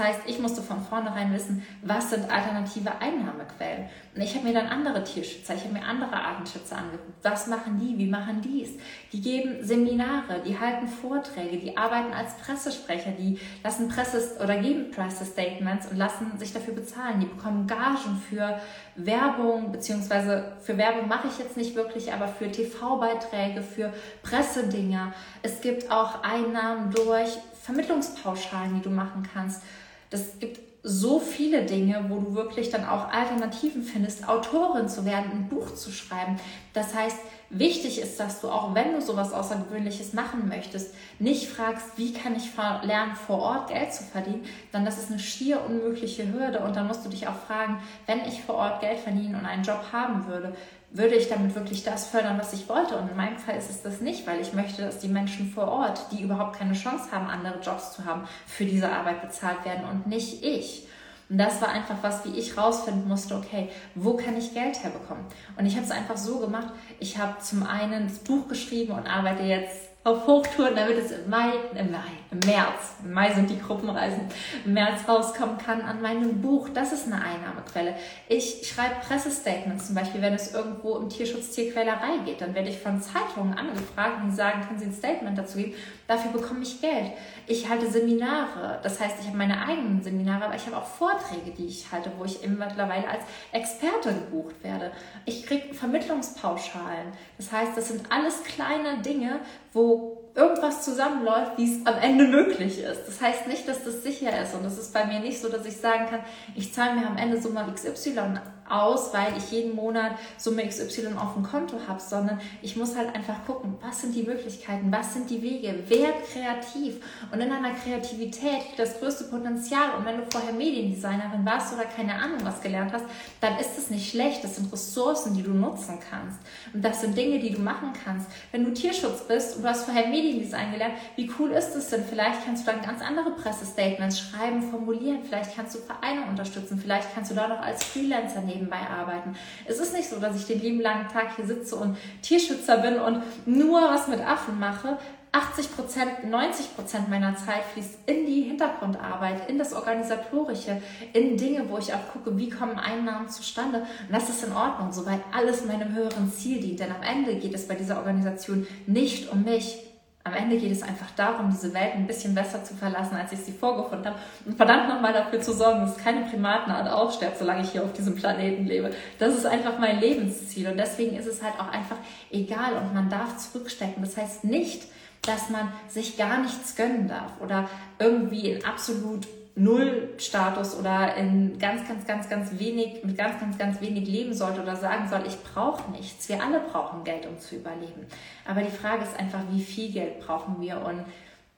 [0.00, 3.86] Das heißt, ich musste von vornherein wissen, was sind alternative Einnahmequellen.
[4.14, 7.22] Und ich habe mir dann andere Tierschützer, ich habe mir andere Artenschützer angeguckt.
[7.22, 7.98] Was machen die?
[7.98, 8.70] Wie machen die es?
[9.12, 14.90] Die geben Seminare, die halten Vorträge, die arbeiten als Pressesprecher, die lassen Presses oder geben
[14.90, 17.20] Pressestatements und lassen sich dafür bezahlen.
[17.20, 18.58] Die bekommen Gagen für
[18.96, 25.12] Werbung, beziehungsweise für Werbung mache ich jetzt nicht wirklich, aber für TV-Beiträge, für Pressedinger.
[25.42, 29.62] Es gibt auch Einnahmen durch Vermittlungspauschalen, die du machen kannst.
[30.10, 35.30] Das gibt so viele Dinge, wo du wirklich dann auch Alternativen findest, Autorin zu werden,
[35.30, 36.36] ein Buch zu schreiben.
[36.72, 37.18] Das heißt,
[37.50, 42.34] wichtig ist, dass du auch, wenn du sowas Außergewöhnliches machen möchtest, nicht fragst, wie kann
[42.34, 42.50] ich
[42.82, 46.86] lernen, vor Ort Geld zu verdienen, dann das ist eine schier unmögliche Hürde und dann
[46.86, 50.26] musst du dich auch fragen, wenn ich vor Ort Geld verdienen und einen Job haben
[50.28, 50.54] würde,
[50.92, 52.96] würde ich damit wirklich das fördern, was ich wollte?
[52.96, 55.68] Und in meinem Fall ist es das nicht, weil ich möchte, dass die Menschen vor
[55.68, 59.84] Ort, die überhaupt keine Chance haben, andere Jobs zu haben, für diese Arbeit bezahlt werden
[59.88, 60.86] und nicht ich.
[61.28, 65.24] Und das war einfach was, wie ich rausfinden musste, okay, wo kann ich Geld herbekommen?
[65.56, 69.06] Und ich habe es einfach so gemacht, ich habe zum einen das Buch geschrieben und
[69.06, 71.98] arbeite jetzt auf Hochtouren, damit es im Mai, im Mai,
[72.30, 74.22] im März, im Mai sind die Gruppenreisen,
[74.64, 76.70] im März rauskommen kann an meinem Buch.
[76.72, 77.94] Das ist eine Einnahmequelle.
[78.26, 82.78] Ich schreibe Pressestatements, zum Beispiel, wenn es irgendwo im Tierschutz Tierquälerei geht, dann werde ich
[82.78, 85.74] von Zeitungen angefragt, die sagen, können Sie ein Statement dazu geben?
[86.10, 87.12] Dafür bekomme ich Geld.
[87.46, 91.52] Ich halte Seminare, das heißt, ich habe meine eigenen Seminare, aber ich habe auch Vorträge,
[91.56, 94.90] die ich halte, wo ich mittlerweile als Experte gebucht werde.
[95.24, 97.12] Ich kriege Vermittlungspauschalen.
[97.38, 99.38] Das heißt, das sind alles kleine Dinge,
[99.72, 103.06] wo irgendwas zusammenläuft, wie es am Ende möglich ist.
[103.06, 104.56] Das heißt nicht, dass das sicher ist.
[104.56, 106.24] Und es ist bei mir nicht so, dass ich sagen kann,
[106.56, 111.34] ich zahle mir am Ende Summe XY aus, weil ich jeden Monat Summe XY auf
[111.34, 115.28] dem Konto habe, sondern ich muss halt einfach gucken, was sind die Möglichkeiten, was sind
[115.30, 116.96] die Wege, werd kreativ.
[117.32, 119.96] Und in einer Kreativität das größte Potenzial.
[119.98, 123.04] Und wenn du vorher Mediendesignerin warst oder keine Ahnung was gelernt hast,
[123.40, 124.44] dann ist es nicht schlecht.
[124.44, 126.38] Das sind Ressourcen, die du nutzen kannst.
[126.72, 128.28] Und das sind Dinge, die du machen kannst.
[128.52, 132.04] Wenn du Tierschutz bist und du hast vorher Mediendesign gelernt, wie cool ist es denn?
[132.04, 135.20] Vielleicht kannst du dann ganz andere Pressestatements schreiben, formulieren.
[135.24, 136.78] Vielleicht kannst du Vereine unterstützen.
[136.80, 139.34] Vielleicht kannst du da noch als Freelancer nehmen nebenbei arbeiten.
[139.66, 142.98] Es ist nicht so, dass ich den lieben langen Tag hier sitze und Tierschützer bin
[142.98, 144.98] und nur was mit Affen mache.
[145.32, 151.68] 80 Prozent, 90 Prozent meiner Zeit fließt in die Hintergrundarbeit, in das Organisatorische, in Dinge,
[151.68, 153.78] wo ich auch gucke, wie kommen Einnahmen zustande.
[153.78, 156.80] Und das ist in Ordnung, soweit alles meinem höheren Ziel dient.
[156.80, 159.78] Denn am Ende geht es bei dieser Organisation nicht um mich,
[160.22, 163.38] am Ende geht es einfach darum, diese Welt ein bisschen besser zu verlassen, als ich
[163.38, 164.18] sie vorgefunden habe.
[164.44, 168.16] Und verdammt nochmal dafür zu sorgen, dass keine Primatenart ausstirbt, solange ich hier auf diesem
[168.16, 168.90] Planeten lebe.
[169.18, 170.68] Das ist einfach mein Lebensziel.
[170.68, 171.96] Und deswegen ist es halt auch einfach
[172.30, 174.02] egal und man darf zurückstecken.
[174.02, 174.88] Das heißt nicht,
[175.22, 181.86] dass man sich gar nichts gönnen darf oder irgendwie in absolut Null-Status oder in ganz,
[181.86, 185.36] ganz, ganz, ganz wenig, mit ganz, ganz, ganz wenig leben sollte oder sagen soll, ich
[185.42, 186.28] brauche nichts.
[186.28, 188.06] Wir alle brauchen Geld, um zu überleben.
[188.46, 191.04] Aber die Frage ist einfach, wie viel Geld brauchen wir und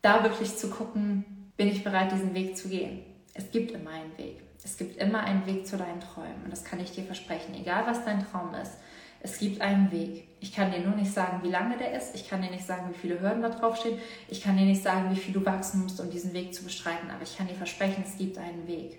[0.00, 1.24] da wirklich zu gucken,
[1.57, 3.02] bin ich bereit, diesen Weg zu gehen.
[3.35, 4.42] Es gibt immer einen Weg.
[4.64, 6.44] Es gibt immer einen Weg zu deinen Träumen.
[6.44, 7.55] Und das kann ich dir versprechen.
[7.55, 8.72] Egal, was dein Traum ist,
[9.23, 10.25] es gibt einen Weg.
[10.41, 12.15] Ich kann dir nur nicht sagen, wie lange der ist.
[12.17, 13.99] Ich kann dir nicht sagen, wie viele Hürden da drauf stehen.
[14.29, 17.09] Ich kann dir nicht sagen, wie viel du wachsen musst, um diesen Weg zu bestreiten.
[17.11, 18.99] Aber ich kann dir versprechen, es gibt einen Weg.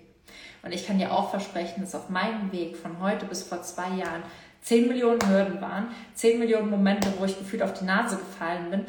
[0.62, 3.90] Und ich kann dir auch versprechen, dass auf meinem Weg von heute bis vor zwei
[3.90, 4.22] Jahren
[4.62, 8.86] 10 Millionen Hürden waren, 10 Millionen Momente, wo ich gefühlt auf die Nase gefallen bin,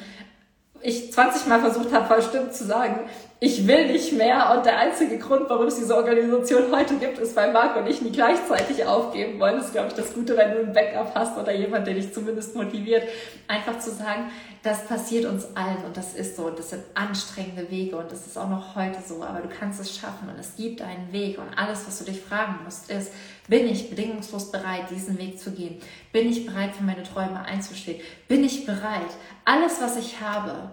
[0.82, 3.10] ich 20 Mal versucht habe, stimmt zu sagen,
[3.40, 4.56] ich will nicht mehr.
[4.56, 8.02] Und der einzige Grund, warum es diese Organisation heute gibt, ist, weil Marc und ich
[8.02, 9.58] nie gleichzeitig aufgeben wollen.
[9.58, 12.14] Das ist, glaube ich, das Gute, wenn du ein Backup hast oder jemand, der dich
[12.14, 13.04] zumindest motiviert,
[13.48, 14.32] einfach zu sagen,
[14.64, 16.44] das passiert uns allen und das ist so.
[16.46, 19.22] Und das sind anstrengende Wege und das ist auch noch heute so.
[19.22, 21.38] Aber du kannst es schaffen und es gibt einen Weg.
[21.38, 23.12] Und alles, was du dich fragen musst, ist,
[23.48, 25.80] bin ich bedingungslos bereit, diesen Weg zu gehen?
[26.12, 28.02] Bin ich bereit, für meine Träume einzustehen?
[28.28, 29.12] Bin ich bereit,
[29.44, 30.72] alles, was ich habe,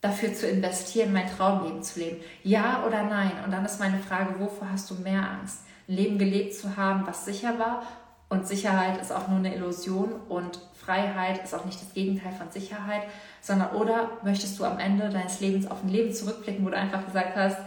[0.00, 2.20] dafür zu investieren, mein Traumleben zu leben?
[2.42, 3.32] Ja oder nein?
[3.44, 5.60] Und dann ist meine Frage, wovor hast du mehr Angst?
[5.88, 7.82] Ein Leben gelebt zu haben, was sicher war
[8.30, 12.48] und Sicherheit ist auch nur eine Illusion und Freiheit ist auch nicht das Gegenteil von
[12.50, 13.02] Sicherheit,
[13.40, 17.04] sondern oder möchtest du am Ende deines Lebens auf ein Leben zurückblicken, wo du einfach
[17.04, 17.58] gesagt hast,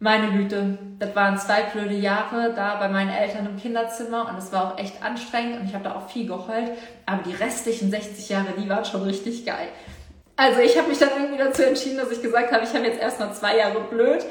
[0.00, 4.52] meine Güte, das waren zwei blöde Jahre da bei meinen Eltern im Kinderzimmer und es
[4.52, 6.72] war auch echt anstrengend und ich habe da auch viel geheult,
[7.06, 9.68] aber die restlichen 60 Jahre, die waren schon richtig geil.
[10.36, 13.00] Also ich habe mich dann irgendwie dazu entschieden, dass ich gesagt habe, ich habe jetzt
[13.00, 14.24] erstmal zwei Jahre blöd,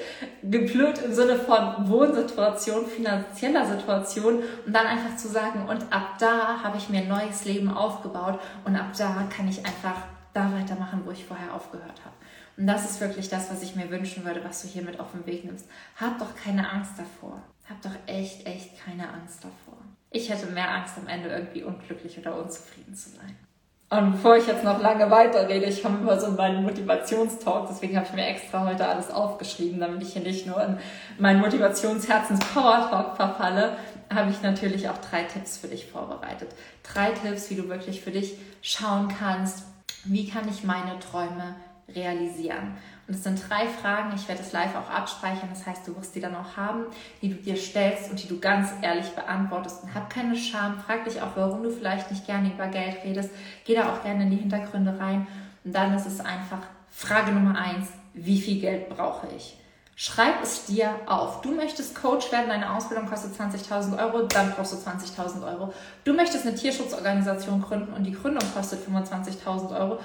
[0.43, 6.61] geblöd im Sinne von Wohnsituation, finanzieller Situation und dann einfach zu sagen, und ab da
[6.61, 9.95] habe ich mir ein neues Leben aufgebaut und ab da kann ich einfach
[10.33, 12.15] da weitermachen, wo ich vorher aufgehört habe.
[12.57, 15.11] Und das ist wirklich das, was ich mir wünschen würde, was du hier mit auf
[15.11, 15.65] den Weg nimmst.
[15.99, 17.41] Hab doch keine Angst davor.
[17.67, 19.77] Hab doch echt, echt keine Angst davor.
[20.11, 23.35] Ich hätte mehr Angst, am Ende irgendwie unglücklich oder unzufrieden zu sein.
[23.89, 27.95] Und bevor ich jetzt noch lange weiterrede, ich komme immer so in meinen Motivationstalk, deswegen
[27.95, 30.79] habe ich mir extra heute alles aufgeschrieben, damit ich hier nicht nur in
[31.19, 33.77] meinen Motivationsherzens-Power-Talk verfalle,
[34.11, 36.49] habe ich natürlich auch drei Tipps für dich vorbereitet.
[36.81, 39.63] Drei Tipps, wie du wirklich für dich schauen kannst,
[40.05, 41.55] wie kann ich meine Träume
[41.87, 42.77] realisieren.
[43.07, 46.15] Und es sind drei Fragen, ich werde es live auch abspeichern, das heißt, du wirst
[46.15, 46.85] die dann auch haben,
[47.21, 49.83] die du dir stellst und die du ganz ehrlich beantwortest.
[49.83, 53.29] Und hab keine Scham, frag dich auch, warum du vielleicht nicht gerne über Geld redest.
[53.65, 55.27] Geh da auch gerne in die Hintergründe rein.
[55.65, 59.57] Und dann ist es einfach Frage Nummer eins, wie viel Geld brauche ich?
[59.95, 61.41] Schreib es dir auf.
[61.41, 65.73] Du möchtest Coach werden, deine Ausbildung kostet 20.000 Euro, dann brauchst du 20.000 Euro.
[66.03, 69.99] Du möchtest eine Tierschutzorganisation gründen und die Gründung kostet 25.000 Euro,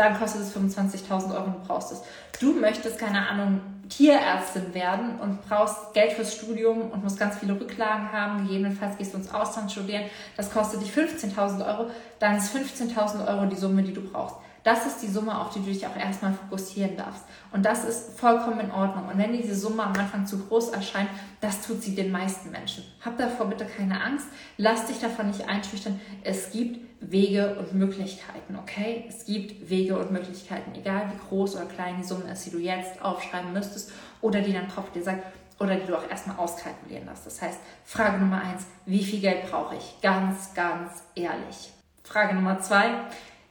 [0.00, 2.02] dann kostet es 25.000 Euro und du brauchst es.
[2.40, 3.60] Du möchtest, keine Ahnung,
[3.90, 8.46] Tierärztin werden und brauchst Geld fürs Studium und musst ganz viele Rücklagen haben.
[8.46, 10.04] Gegebenenfalls gehst du ins Ausland studieren.
[10.38, 11.90] Das kostet dich 15.000 Euro.
[12.18, 14.36] Dann ist 15.000 Euro die Summe, die du brauchst.
[14.62, 17.24] Das ist die Summe, auf die du dich auch erstmal fokussieren darfst.
[17.52, 19.08] Und das ist vollkommen in Ordnung.
[19.08, 21.08] Und wenn diese Summe am Anfang zu groß erscheint,
[21.40, 22.84] das tut sie den meisten Menschen.
[23.04, 24.26] Hab davor bitte keine Angst.
[24.56, 26.00] Lass dich davon nicht einschüchtern.
[26.22, 29.04] Es gibt Wege und Möglichkeiten, okay?
[29.08, 32.58] Es gibt Wege und Möglichkeiten, egal wie groß oder klein die Summe ist, die du
[32.58, 35.24] jetzt aufschreiben müsstest oder die dein Kopf dir sagt
[35.58, 37.24] oder die du auch erstmal auskalkulieren lässt.
[37.24, 40.00] Das heißt, Frage Nummer eins, wie viel Geld brauche ich?
[40.02, 41.72] Ganz, ganz ehrlich.
[42.02, 42.90] Frage Nummer zwei,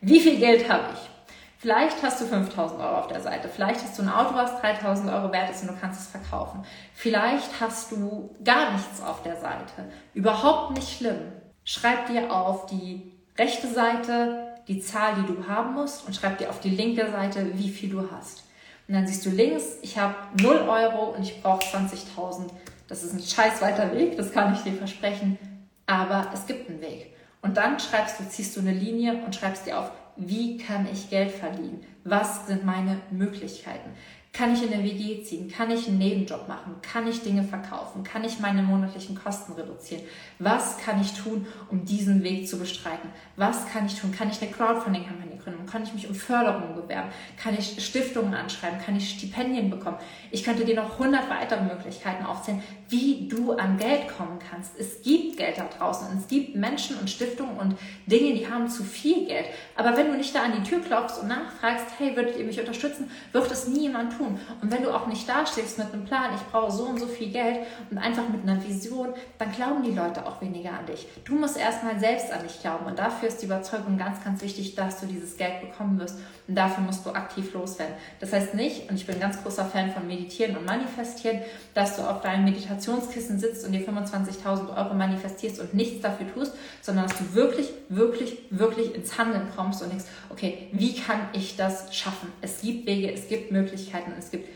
[0.01, 1.09] wie viel Geld habe ich?
[1.57, 3.49] Vielleicht hast du 5000 Euro auf der Seite.
[3.49, 6.63] Vielleicht hast du ein Auto, was 3000 Euro wert ist und du kannst es verkaufen.
[6.93, 9.91] Vielleicht hast du gar nichts auf der Seite.
[10.13, 11.19] Überhaupt nicht schlimm.
[11.65, 16.49] Schreib dir auf die rechte Seite die Zahl, die du haben musst und schreib dir
[16.49, 18.45] auf die linke Seite, wie viel du hast.
[18.87, 22.49] Und dann siehst du links, ich habe 0 Euro und ich brauche 20.000.
[22.87, 25.37] Das ist ein scheiß weiter Weg, das kann ich dir versprechen.
[25.85, 27.13] Aber es gibt einen Weg.
[27.41, 31.09] Und dann schreibst du, ziehst du eine Linie und schreibst dir auf, wie kann ich
[31.09, 31.85] Geld verdienen?
[32.03, 33.91] Was sind meine Möglichkeiten?
[34.31, 35.51] Kann ich in der WG ziehen?
[35.51, 36.75] Kann ich einen Nebenjob machen?
[36.81, 38.03] Kann ich Dinge verkaufen?
[38.03, 40.03] Kann ich meine monatlichen Kosten reduzieren?
[40.37, 43.09] Was kann ich tun, um diesen Weg zu bestreiten?
[43.35, 44.11] Was kann ich tun?
[44.11, 45.65] Kann ich eine Crowdfunding-Kampagne gründen?
[45.65, 47.09] Kann ich mich um Förderungen bewerben?
[47.41, 48.79] Kann ich Stiftungen anschreiben?
[48.79, 49.97] Kann ich Stipendien bekommen?
[50.29, 54.77] Ich könnte dir noch 100 weitere Möglichkeiten aufzählen, wie du an Geld kommen kannst.
[54.79, 58.69] Es gibt Geld da draußen und es gibt Menschen und Stiftungen und Dinge, die haben
[58.69, 59.47] zu viel Geld.
[59.75, 62.59] Aber wenn du nicht da an die Tür klopfst und nachfragst, hey, würdet ihr mich
[62.59, 64.18] unterstützen, wird es nie jemand tun.
[64.25, 67.31] Und wenn du auch nicht dastehst mit einem Plan, ich brauche so und so viel
[67.31, 71.07] Geld und einfach mit einer Vision, dann glauben die Leute auch weniger an dich.
[71.25, 72.85] Du musst erstmal selbst an dich glauben.
[72.85, 76.19] Und dafür ist die Überzeugung ganz, ganz wichtig, dass du dieses Geld bekommen wirst.
[76.47, 77.93] Und dafür musst du aktiv loswerden.
[78.19, 81.41] Das heißt nicht, und ich bin ein ganz großer Fan von Meditieren und Manifestieren,
[81.73, 86.53] dass du auf deinem Meditationskissen sitzt und dir 25.000 Euro manifestierst und nichts dafür tust,
[86.81, 91.55] sondern dass du wirklich, wirklich, wirklich ins Handeln kommst und denkst, okay, wie kann ich
[91.55, 92.31] das schaffen?
[92.41, 94.49] Es gibt Wege, es gibt Möglichkeiten, es gibt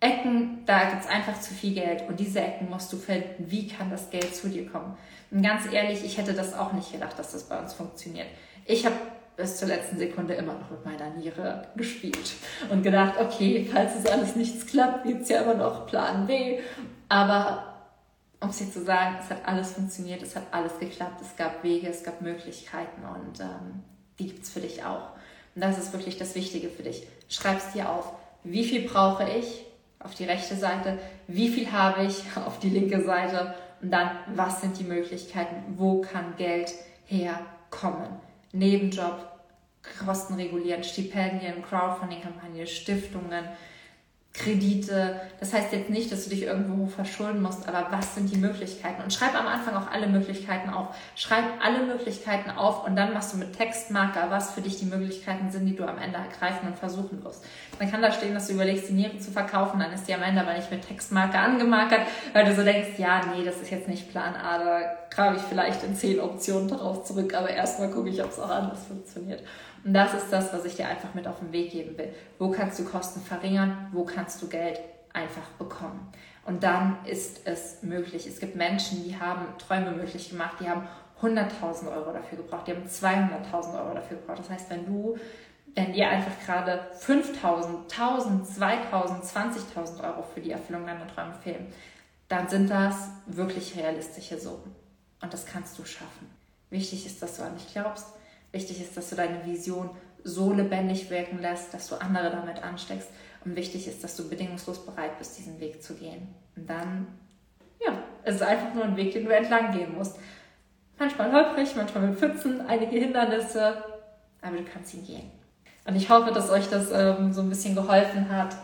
[0.00, 3.50] Ecken, da gibt es einfach zu viel Geld und diese Ecken musst du finden.
[3.50, 4.96] Wie kann das Geld zu dir kommen?
[5.30, 8.26] Und ganz ehrlich, ich hätte das auch nicht gedacht, dass das bei uns funktioniert.
[8.64, 8.96] Ich habe
[9.36, 12.32] bis zur letzten Sekunde immer noch mit meiner Niere gespielt
[12.70, 16.58] und gedacht, okay, falls es alles nichts klappt, gibt es ja immer noch Plan B.
[17.08, 17.70] Aber
[18.40, 21.62] um es dir zu sagen, es hat alles funktioniert, es hat alles geklappt, es gab
[21.62, 23.82] Wege, es gab Möglichkeiten und ähm,
[24.18, 25.10] die gibt es für dich auch.
[25.54, 27.06] Und das ist wirklich das Wichtige für dich.
[27.28, 28.12] Schreib es dir auf.
[28.44, 29.64] Wie viel brauche ich?
[30.00, 34.60] auf die rechte Seite, wie viel habe ich auf die linke Seite und dann, was
[34.60, 36.72] sind die Möglichkeiten, wo kann Geld
[37.06, 38.08] herkommen.
[38.52, 39.26] Nebenjob,
[40.04, 43.44] Kosten regulieren, Stipendien, Crowdfunding-Kampagnen, Stiftungen,
[44.32, 45.20] Kredite.
[45.40, 49.02] Das heißt jetzt nicht, dass du dich irgendwo verschulden musst, aber was sind die Möglichkeiten?
[49.02, 50.94] Und schreib am Anfang auch alle Möglichkeiten auf.
[51.16, 55.50] Schreib alle Möglichkeiten auf und dann machst du mit Textmarker, was für dich die Möglichkeiten
[55.50, 57.44] sind, die du am Ende ergreifen und versuchen wirst.
[57.78, 60.22] Dann kann da stehen, dass du überlegst, die Niere zu verkaufen, dann ist die am
[60.22, 63.88] Ende aber nicht mit Textmarker angemarkert, weil du so denkst, ja, nee, das ist jetzt
[63.88, 68.08] nicht Plan A, da grabe ich vielleicht in zehn Optionen darauf zurück, aber erstmal gucke
[68.08, 69.42] ich, ob es auch anders funktioniert.
[69.84, 72.12] Und das ist das, was ich dir einfach mit auf den Weg geben will.
[72.38, 73.88] Wo kannst du Kosten verringern?
[73.92, 74.80] Wo kannst du Geld
[75.12, 76.08] einfach bekommen?
[76.44, 78.26] Und dann ist es möglich.
[78.26, 80.86] Es gibt Menschen, die haben Träume möglich gemacht, die haben
[81.20, 84.38] 100.000 Euro dafür gebraucht, die haben 200.000 Euro dafür gebraucht.
[84.40, 85.18] Das heißt, wenn du,
[85.74, 91.66] wenn dir einfach gerade 5.000, 1.000, 2.000, 20.000 Euro für die Erfüllung deiner Träume fehlen,
[92.28, 94.74] dann sind das wirklich realistische Summen.
[95.20, 96.30] Und das kannst du schaffen.
[96.70, 98.06] Wichtig ist, dass du an dich glaubst,
[98.52, 99.90] Wichtig ist, dass du deine Vision
[100.24, 103.08] so lebendig wirken lässt, dass du andere damit ansteckst.
[103.44, 106.28] Und wichtig ist, dass du bedingungslos bereit bist, diesen Weg zu gehen.
[106.56, 107.06] Und dann,
[107.84, 110.18] ja, es ist einfach nur ein Weg, den du entlang gehen musst.
[110.98, 113.82] Manchmal holprig, manchmal mit Pfützen, einige Hindernisse,
[114.42, 115.30] aber du kannst ihn gehen.
[115.86, 118.54] Und ich hoffe, dass euch das ähm, so ein bisschen geholfen hat,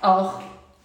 [0.00, 0.40] auch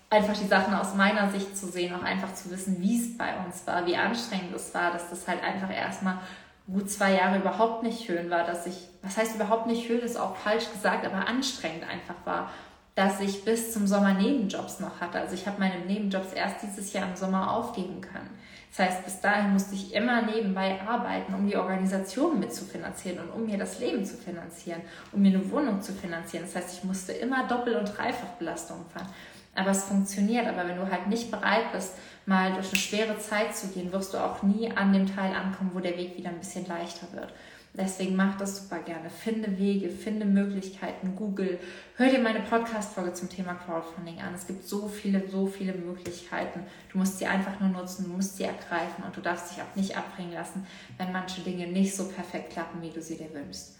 [0.09, 3.37] einfach die Sachen aus meiner Sicht zu sehen, auch einfach zu wissen, wie es bei
[3.45, 6.19] uns war, wie anstrengend es war, dass das halt einfach erstmal
[6.67, 10.17] gut zwei Jahre überhaupt nicht schön war, dass ich, was heißt überhaupt nicht schön, ist
[10.17, 12.49] auch falsch gesagt, aber anstrengend einfach war,
[12.95, 15.19] dass ich bis zum Sommer Nebenjobs noch hatte.
[15.19, 18.29] Also ich habe meine Nebenjobs erst dieses Jahr im Sommer aufgeben können.
[18.75, 23.45] Das heißt, bis dahin musste ich immer nebenbei arbeiten, um die Organisation mitzufinanzieren und um
[23.45, 26.45] mir das Leben zu finanzieren, um mir eine Wohnung zu finanzieren.
[26.45, 29.07] Das heißt, ich musste immer Doppel- und Dreifachbelastungen fahren.
[29.55, 30.47] Aber es funktioniert.
[30.47, 31.93] Aber wenn du halt nicht bereit bist,
[32.25, 35.71] mal durch eine schwere Zeit zu gehen, wirst du auch nie an dem Teil ankommen,
[35.73, 37.33] wo der Weg wieder ein bisschen leichter wird.
[37.77, 39.09] Deswegen mach das super gerne.
[39.09, 41.59] Finde Wege, finde Möglichkeiten, Google.
[41.97, 44.33] Hör dir meine Podcast-Folge zum Thema Crowdfunding an.
[44.33, 46.61] Es gibt so viele, so viele Möglichkeiten.
[46.91, 49.75] Du musst sie einfach nur nutzen, du musst sie ergreifen und du darfst dich auch
[49.75, 50.65] nicht abbringen lassen,
[50.97, 53.75] wenn manche Dinge nicht so perfekt klappen, wie du sie dir wünschst.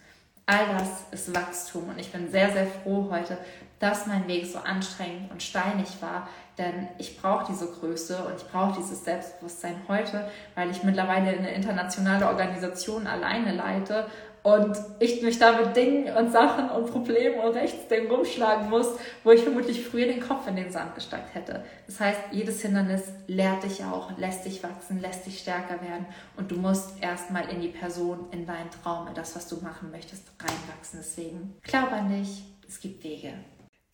[0.45, 3.37] All das ist Wachstum und ich bin sehr, sehr froh heute,
[3.79, 6.27] dass mein Weg so anstrengend und steinig war,
[6.57, 11.53] denn ich brauche diese Größe und ich brauche dieses Selbstbewusstsein heute, weil ich mittlerweile eine
[11.53, 14.07] internationale Organisation alleine leite
[14.45, 18.87] und ich mich da mit Dingen und Sachen und Problemen und Rechtsdingen rumschlagen muss,
[19.23, 21.63] wo ich vermutlich früher den Kopf in den Sand gesteckt hätte.
[21.87, 26.05] Das heißt, jedes Hindernis lehrt dich auch, lässt dich wachsen, lässt dich stärker werden
[26.37, 29.89] und du musst erstmal in die Person, in deinen Traum, in das, was du machen
[29.89, 30.99] möchtest, reinwachsen.
[30.99, 33.33] Deswegen glaub an dich, es gibt Wege.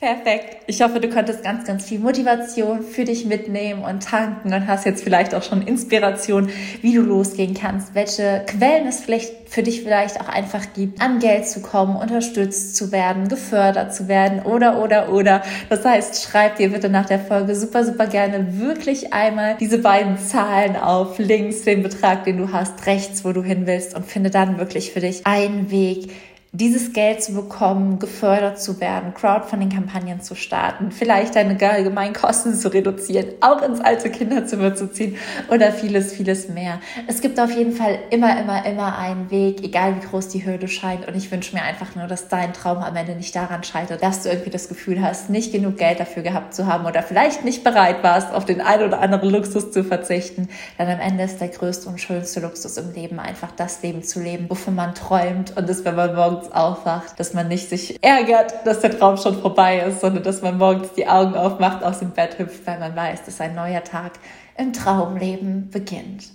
[0.02, 0.64] Perfekt.
[0.66, 4.84] Ich hoffe, du konntest ganz, ganz viel Motivation für dich mitnehmen und tanken und hast
[4.84, 6.50] jetzt vielleicht auch schon Inspiration,
[6.82, 11.20] wie du losgehen kannst, welche Quellen es vielleicht für dich vielleicht auch einfach gibt, an
[11.20, 15.44] Geld zu kommen, unterstützt zu werden, gefördert zu werden oder, oder, oder.
[15.70, 20.18] Das heißt, schreib dir bitte nach der Folge super, super gerne wirklich einmal diese beiden
[20.18, 24.32] Zahlen auf, links den Betrag, den du hast, rechts, wo du hin willst und finde
[24.32, 26.10] dann wirklich für dich einen Weg,
[26.54, 32.74] dieses Geld zu bekommen, gefördert zu werden, Crowdfunding-Kampagnen zu starten, vielleicht deine allgemeinen Kosten zu
[32.74, 35.16] reduzieren, auch ins alte Kinderzimmer zu ziehen
[35.50, 36.82] oder vieles, vieles mehr.
[37.08, 40.68] Es gibt auf jeden Fall immer, immer, immer einen Weg, egal wie groß die Hürde
[40.68, 41.08] scheint.
[41.08, 44.24] Und ich wünsche mir einfach nur, dass dein Traum am Ende nicht daran scheitert, dass
[44.24, 47.64] du irgendwie das Gefühl hast, nicht genug Geld dafür gehabt zu haben oder vielleicht nicht
[47.64, 50.50] bereit warst, auf den einen oder anderen Luxus zu verzichten.
[50.78, 54.20] Denn am Ende ist der größte und schönste Luxus im Leben einfach das Leben zu
[54.20, 58.04] leben, wovon man träumt und das, wenn man morgen morgens aufwacht, dass man nicht sich
[58.04, 62.00] ärgert, dass der Traum schon vorbei ist, sondern dass man morgens die Augen aufmacht, aus
[62.00, 64.14] dem Bett hüpft, weil man weiß, dass ein neuer Tag
[64.58, 66.30] im Traumleben beginnt.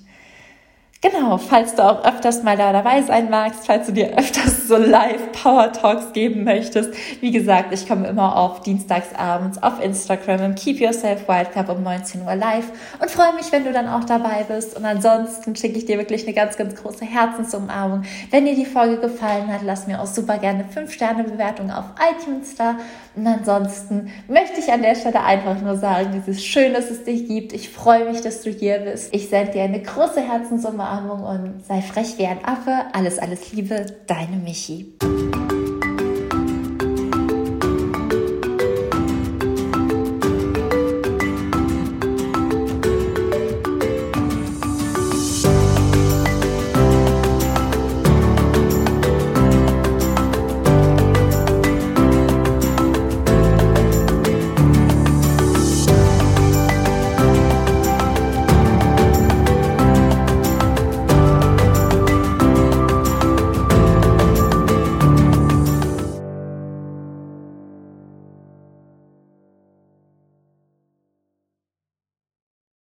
[1.12, 4.76] Genau, falls du auch öfters mal da dabei sein magst, falls du dir öfters so
[4.76, 6.90] live Power Talks geben möchtest.
[7.20, 11.84] Wie gesagt, ich komme immer auf Dienstagsabends auf Instagram im Keep Yourself Wild Club um
[11.84, 12.66] 19 Uhr live
[13.00, 14.76] und freue mich, wenn du dann auch dabei bist.
[14.76, 18.02] Und ansonsten schicke ich dir wirklich eine ganz, ganz große Herzensumarmung.
[18.32, 21.84] Wenn dir die Folge gefallen hat, lass mir auch super gerne 5 Sterne Bewertung auf
[22.00, 22.76] iTunes da.
[23.14, 27.04] Und ansonsten möchte ich an der Stelle einfach nur sagen, es ist schön, dass es
[27.04, 27.52] dich gibt.
[27.52, 29.14] Ich freue mich, dass du hier bist.
[29.14, 32.86] Ich sende dir eine große Herzensumarmung Umarmung und sei frech wie ein Affe.
[32.92, 34.94] Alles, alles Liebe, deine Michi.